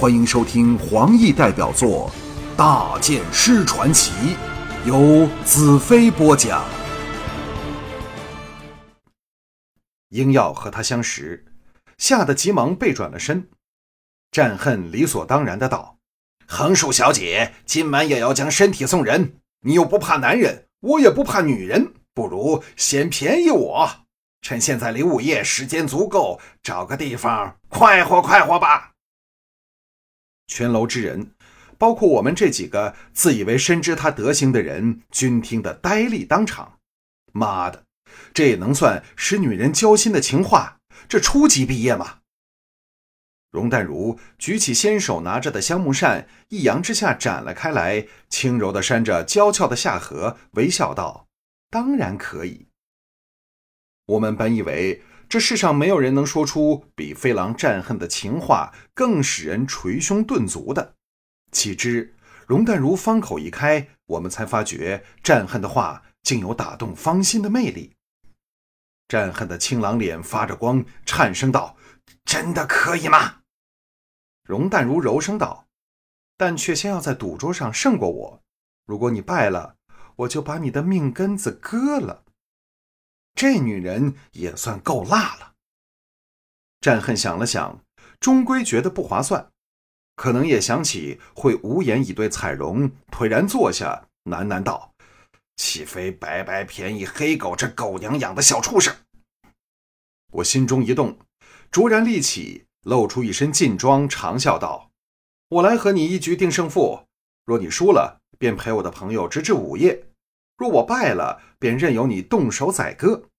[0.00, 2.10] 欢迎收听黄奕代表作
[2.56, 4.10] 《大剑师传奇》，
[4.86, 6.64] 由子飞播讲。
[10.08, 11.44] 英耀和他相识，
[11.98, 13.46] 吓得急忙背转了身。
[14.32, 15.98] 战恨理所当然的道
[16.48, 23.90] ：“横竖小姐，今晚也要将身体送人，你又不怕男人，我也不怕女人，不如先便宜我。
[24.40, 28.86] 趁现在离午夜时间足够，找个地方快活快活吧。”
[30.50, 31.30] 全楼之人，
[31.78, 36.80] 包括我们这几个自以为深知他德行的人，均听得呆立当场。
[37.32, 37.84] 妈的，
[38.34, 40.80] 这也能算使女人交心的情话？
[41.08, 42.18] 这初级毕业吗？
[43.52, 51.28] 容淡如举起先手拿着的香木扇，一扬之下展了开来，轻柔地扇着娇俏的下颌，微笑道
[51.70, 52.66] ：“当然可以。”
[54.06, 60.96] 我们本以为这世上没有人能说出比飞狼战恨的情话更使人捶胸顿足的，
[61.52, 62.16] 岂知
[62.48, 67.92] 容淡如方口一开，我们才发觉战恨的话竟有打动芳心的魅力。
[69.06, 71.76] 战恨的青朗脸发着光，颤声道
[72.26, 73.36] ：“真的可以吗？”
[74.42, 75.68] 容淡如柔声道
[76.36, 78.42] ：“但却先要在赌桌上胜过我。
[78.84, 79.76] 如果你败了，
[80.16, 82.24] 我就把你的命根子割了。”
[83.34, 85.54] 这女人也算够辣了。
[86.80, 87.84] 战恨想了想，
[88.18, 89.50] 终归觉得不划算，
[90.16, 94.94] 可能也想起会无言以对彩荣，颓然坐下，喃喃道
[95.56, 98.94] ：“岂非白白便宜黑狗这狗娘养的小畜生？”
[100.32, 101.18] 我心中一动，
[101.70, 102.66] 卓然立起。
[102.84, 104.90] 露出一身劲装，长笑道
[105.50, 107.04] ：“我来和你一局定胜负。
[107.44, 110.02] 若你输了，便陪我的朋友直至午夜；
[110.60, 113.30] 若我败了，便任由你动手宰割。”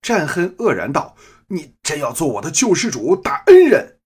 [0.00, 1.14] 战恨愕然道
[1.48, 3.98] ：“你真要做我的救世主、大恩人？”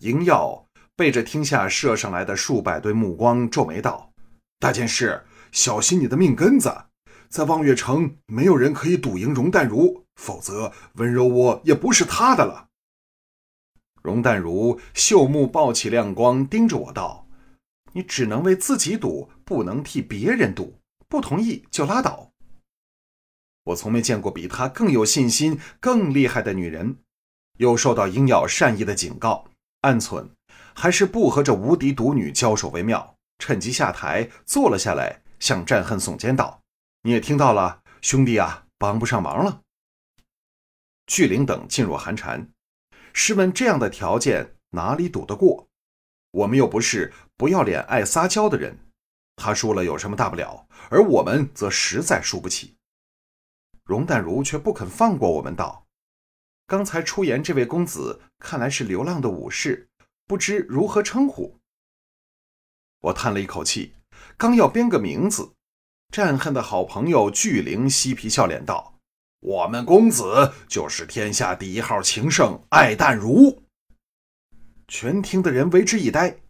[0.00, 4.12] 营耀背着厅下射上来的数百对目光，皱眉道
[4.60, 6.84] ：“大剑士，小心你的命根子！
[7.30, 12.68] 在望月城，没有人可以赌赢容淡如，否则温柔窝也不是他的了。”
[14.02, 17.26] 容淡如秀目爆起亮光，盯着我道
[17.92, 20.78] ：“你只能为自己赌，不能替别人赌。
[21.08, 22.32] 不同意就拉倒。”
[23.64, 26.98] 我从没见过比她更有信心、更厉害的女人。
[27.56, 29.46] 又受到鹰咬善意的警告，
[29.80, 30.28] 暗忖
[30.74, 33.16] 还是不和这无敌毒女交手为妙。
[33.38, 36.60] 趁机下台，坐了下来，向战恨耸肩道
[37.02, 39.62] ：“你也听到了，兄弟啊，帮不上忙了。”
[41.06, 42.50] 巨灵等噤若寒蝉。
[43.14, 45.66] 试问这样的条件哪里赌得过？
[46.30, 48.78] 我们又不是不要脸、爱撒娇的人。
[49.38, 50.66] 他输了有什么大不了？
[50.90, 52.74] 而我们则实在输不起。
[53.84, 55.86] 容淡如却不肯放过我们，道
[56.66, 59.88] ：“刚才出言这位公子，看来是流浪的武士，
[60.26, 61.58] 不知如何称呼？”
[63.00, 63.94] 我叹了一口气，
[64.36, 65.52] 刚要编个名字，
[66.12, 68.94] 战恨的好朋友巨灵嬉皮笑脸道。
[69.40, 73.62] 我们公子就是天下第一号情圣艾淡如。
[74.88, 76.40] 全厅的人为之一呆。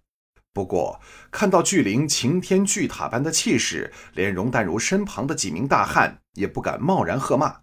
[0.58, 7.60] 不过看到巨灵擎天巨塔般的气势，连容淡如身旁的几名大汉也不敢贸然喝骂。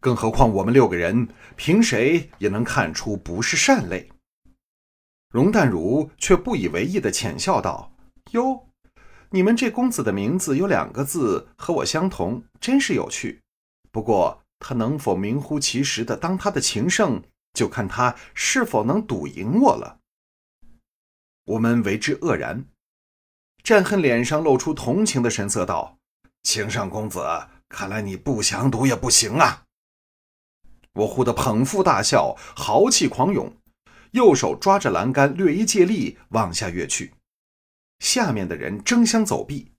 [0.00, 4.08] 更何况我们六个人，凭谁也能看出不是善类。
[5.30, 7.92] 容淡如却不以为意的浅笑道
[8.32, 8.66] ：“哟，
[9.28, 13.42] 你们这公子的名字有两个字和我相同，真是有趣。
[13.90, 17.20] 不过。”他能否名副其实的当他的情圣，
[17.52, 19.98] 就看他是否能赌赢我了。
[21.52, 22.64] 我们为之愕然。
[23.62, 25.98] 战恨脸上露出同情的神色，道
[26.42, 27.20] ：“情上公子，
[27.68, 29.64] 看来你不想赌也不行啊。”
[30.94, 33.54] 我忽地捧腹大笑，豪气狂涌，
[34.12, 37.14] 右手抓着栏杆，略一借力，往下跃去。
[38.00, 39.72] 下面的人争相走避。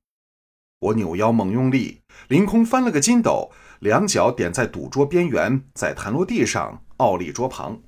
[0.79, 3.51] 我扭腰猛用力，凌空翻了个筋斗。
[3.79, 7.81] 两脚点在赌桌边缘，在弹落地上傲立桌旁，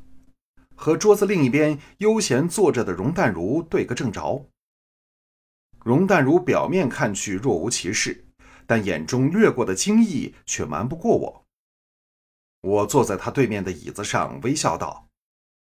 [0.75, 4.49] 和桌子另一边悠闲坐着的容淡如对个正着。
[5.83, 8.25] 容淡如表面看去若无其事，
[8.65, 11.45] 但眼中掠过的惊异却瞒不过我。
[12.61, 15.07] 我坐在他对面的椅子上，微笑道：“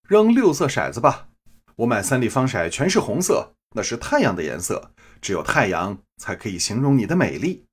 [0.06, 1.28] 扔六色骰子吧，
[1.76, 7.64] 我买三立方骰，全是红色，那是太阳的颜色，只有太阳才可以形容你的美丽。”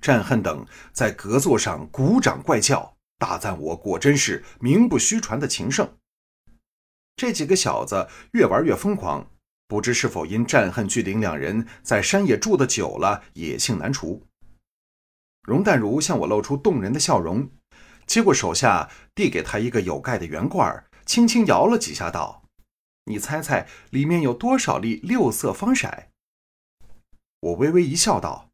[0.00, 5.98] 战恨等在隔座上鼓掌怪叫，大赞我果真是名不虚传的情圣。
[7.16, 9.28] 这几个小子越玩越疯狂，
[9.66, 14.24] 不知是否因战恨巨灵两人在山野住的久了，野性难除。
[15.42, 17.50] 容淡如向我露出动人的笑容，
[18.06, 22.44] 接过手下递给他一个有盖的圆罐，轻轻摇了几下，道
[23.06, 25.90] ：“你猜猜里面有多少粒六色方骰？”
[27.40, 28.50] 我微微一笑，道：“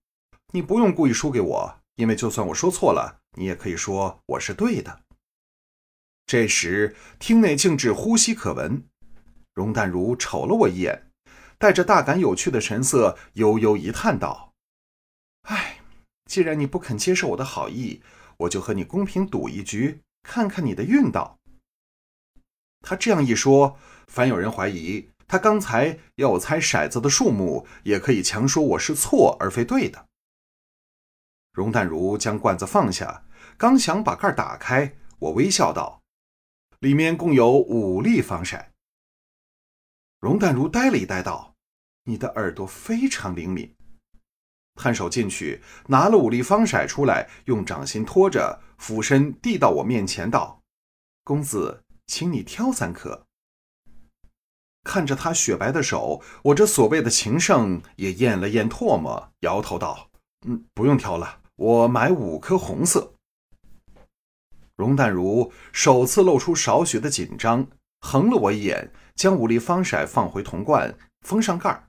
[0.55, 5.01] 你不用故意输给我，因为就算我说错了，你也可以说我是对的。”
[6.27, 8.85] 这时，厅内静止，呼吸可闻。
[9.55, 11.11] 容淡如瞅了我一眼，
[11.59, 14.53] 带着大感有趣的神色，悠悠一叹道
[15.49, 15.81] ：“哎，
[16.25, 18.03] 既然你不肯接受我的好意，
[18.39, 21.39] 我就和你公平赌一局，看看你的运道。”
[22.81, 23.79] 他这样一说，
[24.09, 30.07] 凡有人怀疑他刚才要我猜骰子的数目，也可以强说我是错而非对的。
[31.55, 33.25] 容淡如将罐子放下，
[33.57, 36.03] 刚想把盖打开，我微笑道
[36.81, 38.63] ：“里面共有五粒方骰。”
[40.19, 41.55] 容淡如呆了一呆，道
[42.05, 43.73] ：“你的耳朵非常灵敏。”
[44.75, 50.61] 探手进去拿了五粒方骰出来，用掌心托着，俯身递到我面前，道
[51.23, 53.27] ：“公子，请你挑三颗。”
[54.83, 60.11] 看着他雪白的手，我这所谓的情圣也咽了咽唾沫，摇头道
[60.47, 63.15] ：“嗯，不用挑了，我买五颗红色。”
[64.77, 67.69] 容淡如首次露出少许的紧张，
[68.01, 68.93] 横了我一眼。
[69.15, 71.89] 将五粒方骰放回铜罐，封上盖儿。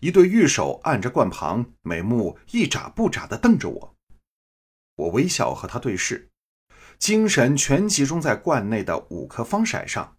[0.00, 3.94] 一对玉手按着罐旁，眉目一眨不眨地瞪着我。
[4.96, 6.30] 我微笑和他对视，
[6.98, 10.16] 精神全集中在罐内的五颗方骰上。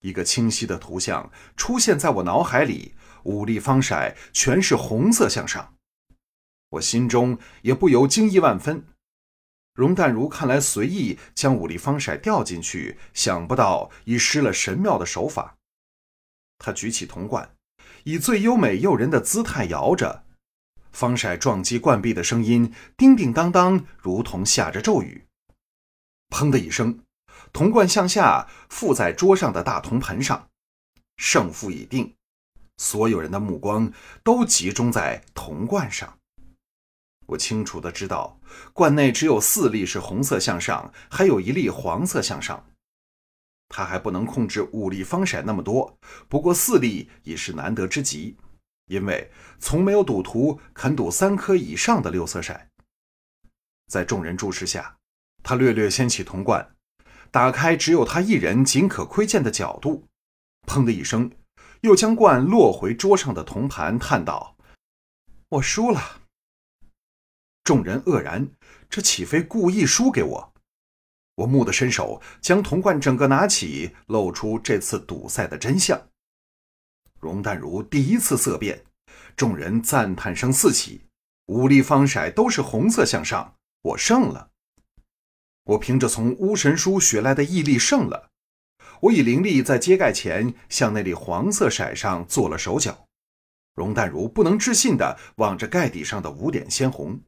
[0.00, 2.94] 一个清晰的图像出现在我脑海里，
[3.24, 5.73] 五粒方骰全是红色向上。
[6.74, 8.86] 我心中也不由惊异万分。
[9.74, 15.56] 容淡如看来随意将五粒方骰掉进去，想不到已施了神妙的手法。
[16.58, 17.56] 他举起铜罐，
[18.04, 20.24] 以最优美诱人的姿态摇着，
[20.92, 25.26] 方骰撞击罐壁的声音叮叮当当，如同下着咒语。
[26.30, 27.00] 砰的一声，
[27.52, 30.48] 铜罐向下附在桌上的大铜盆上，
[31.16, 32.14] 胜负已定。
[32.76, 33.92] 所有人的目光
[34.22, 36.18] 都集中在铜罐上。
[37.26, 38.38] 我清楚的知道，
[38.72, 42.66] 罐内只有四粒是红色向上，还有一粒黄色向上。
[43.68, 45.98] 他还不能控制五粒方骰那么多，
[46.28, 48.36] 不过四粒已是难得之极，
[48.86, 52.58] 因为从没有赌徒肯赌三颗以上的六色骰。
[53.88, 54.96] 在众人注视下，
[55.42, 56.74] 他略略掀起铜罐，
[57.30, 60.06] 打开只有他一人仅可窥见的角度，
[60.66, 61.30] 砰的一声，
[61.80, 64.56] 又将罐落回桌上的铜盘，叹道
[65.48, 66.20] ：“我输了。”
[67.64, 68.46] 众人愕然，
[68.90, 70.52] 这岂非故意输给我？
[71.36, 76.08] 我蓦地伸手，将铜罐整个拿起，露出这次赌赛的真相。
[77.18, 78.84] 容淡如第一次色变，
[79.34, 81.06] 众人赞叹声四起。
[81.46, 84.50] 五立方骰都是红色向上，我胜了。
[85.64, 88.30] 我凭着从巫神书学来的毅力胜了。
[89.00, 93.06] 我以灵力在揭盖前向那粒黄色骰上做了手脚。
[93.74, 97.20] 容淡如不能置信地望着盖底上的五点鲜红。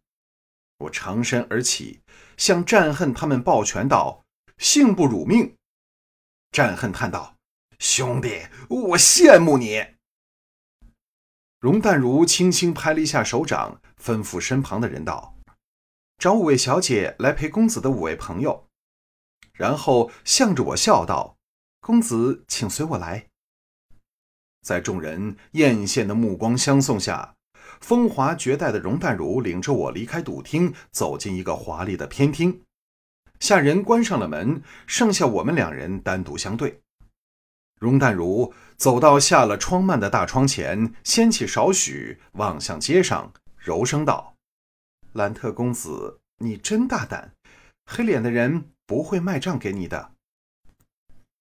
[0.79, 2.01] 我长身而起。
[2.37, 4.23] 向战恨他们抱拳道
[4.59, 5.57] ：“幸不辱命。”
[6.53, 7.37] 战恨叹道
[7.81, 9.95] ：“兄弟，我羡慕你。”
[11.61, 15.39] 容淡如轻轻拍了一下手掌，吩咐身旁的人道
[16.19, 18.69] ：“找五位小姐来陪公子的五位朋友。”
[19.55, 21.39] 然后向着我笑道
[21.81, 23.29] ：“公子，请随我来。”
[24.61, 27.36] 在众人艳羡的目光相送下。
[27.81, 32.63] 风华绝代的容淡如领着我离开赌厅，走进一个华丽的偏厅。
[33.39, 36.81] 下人关上了门，剩下我们两人单独相对。
[37.79, 44.35] 容淡如走到下了窗幔的大窗前，掀起少许，望向街上，柔声道
[45.13, 47.35] ：“兰特公子，你真大胆，
[47.85, 50.13] 黑脸的人不会卖账给你的。”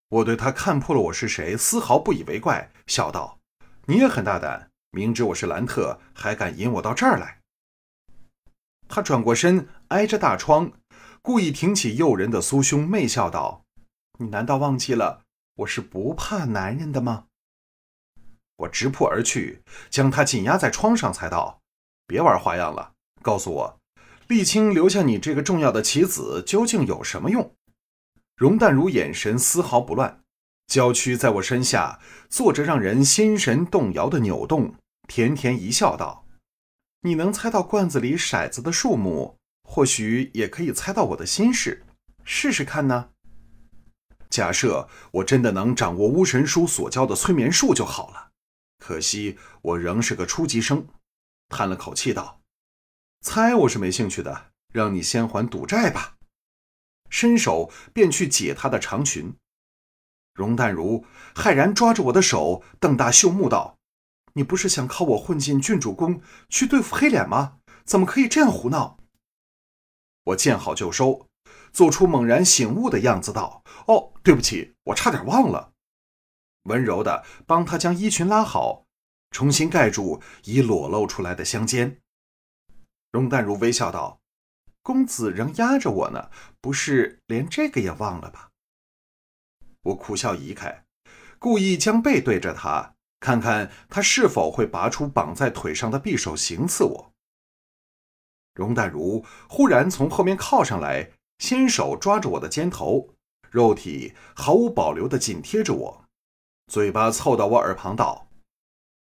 [0.09, 3.39] 我对他看破了我是谁，丝毫不以为怪，笑道
[3.87, 7.41] ：“你也很大胆。”明知我是兰特，还敢引我到这儿来？
[8.87, 10.71] 他转过身，挨着大窗，
[11.21, 13.65] 故意挺起诱人的酥胸，媚笑道
[14.19, 15.23] ：“你难道忘记了
[15.57, 17.25] 我是不怕男人的吗？”
[18.55, 21.59] 我直扑而去，将他紧压在窗上，才道
[22.07, 23.79] ：“别玩花样了，告诉我，
[24.29, 27.53] 沥青留下你这个重要的棋子究竟有什么用？”
[28.37, 30.21] 容淡如眼神丝毫不乱，
[30.67, 31.99] 娇躯在我身下
[32.29, 34.73] 做着让人心神动摇的扭动。
[35.07, 36.25] 甜甜一笑，道
[37.01, 41.85] ：“你能猜到罐子里骰子的数目，或许也可以猜到我的心事。
[42.23, 43.09] 试试看呢？
[44.29, 48.31] 假设我真的能掌握巫神书所教的催眠术就好了。
[48.79, 50.87] 可惜我仍是个初级生。”
[51.49, 52.41] 叹了口气道
[53.21, 56.15] ：“猜我是没兴趣的，让你先还赌债吧。”
[57.09, 59.35] 伸手便去解她的长裙。
[60.33, 63.77] 容淡如骇然抓着我的手，瞪大秀目道
[64.35, 67.59] ：“你不是想靠我混进郡主宫去对付黑脸吗？
[67.83, 68.97] 怎么可以这样胡闹？”
[70.25, 71.27] 我见好就收，
[71.71, 75.73] 做出猛然醒悟的样子道：“哦，对不起，我差点忘了。”
[76.63, 78.85] 温柔的帮他将衣裙拉好，
[79.29, 82.01] 重新盖住已裸露出来的香肩。
[83.11, 84.19] 容淡如微笑道
[84.81, 88.49] ：“公子仍压着我呢，不是连这个也忘了吧？”
[89.83, 90.85] 我苦笑移开，
[91.37, 97.11] 故意将背对着他，看看他是否会拔出绑在腿上的匕首行刺我。
[98.53, 103.15] 容淡如忽然从后面靠上来，纤手抓着我的肩头，
[103.51, 106.05] 肉体毫无保留地紧贴着我，
[106.67, 108.29] 嘴巴凑到我耳旁道：“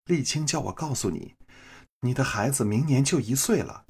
[0.07, 1.35] 沥青叫我告诉你，
[2.03, 3.87] 你的孩子明年就一岁了，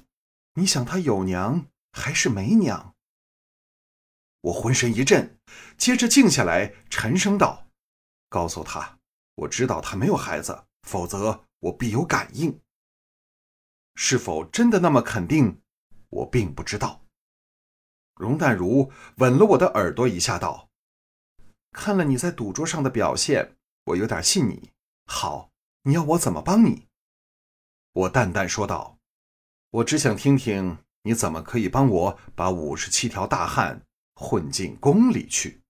[0.55, 2.95] 你想他有娘还是没娘？”
[4.41, 5.37] 我浑身一震，
[5.77, 7.67] 接着静下来，沉声道
[8.29, 8.97] ：“告诉他，
[9.41, 12.59] 我知道他没有孩子，否则我必有感应。”
[13.95, 15.61] 是否真的那么肯定？
[16.09, 17.01] 我并不知道。
[18.15, 20.69] 容淡如吻了我的耳朵一下，道
[21.71, 23.55] ：“看了你在赌桌上的表现，
[23.85, 24.71] 我有点信你。
[25.05, 25.51] 好，
[25.83, 26.87] 你要我怎么帮你？”
[27.93, 28.97] 我淡淡说道
[29.71, 35.60] ：“我只想听听你怎么可以帮我把五十七条大汉混进宫里去。”